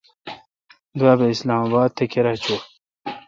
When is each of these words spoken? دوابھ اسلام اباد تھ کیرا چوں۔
دوابھ 0.97 1.23
اسلام 1.33 1.61
اباد 1.67 1.89
تھ 1.95 2.03
کیرا 2.11 2.33
چوں۔ 2.43 2.61